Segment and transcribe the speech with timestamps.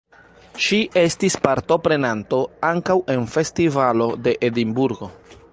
[0.67, 2.41] Ŝi estis partoprenanto
[2.73, 5.17] ankaŭ en festivalo de Edinburgo.